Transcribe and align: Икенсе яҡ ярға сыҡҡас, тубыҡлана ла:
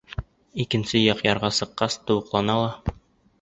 Икенсе 0.63 1.01
яҡ 1.01 1.21
ярға 1.27 1.51
сыҡҡас, 1.59 1.99
тубыҡлана 2.09 2.57
ла: 2.63 2.97